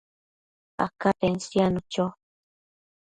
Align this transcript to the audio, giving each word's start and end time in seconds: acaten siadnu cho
acaten 0.85 1.33
siadnu 1.45 1.79
cho 1.91 2.05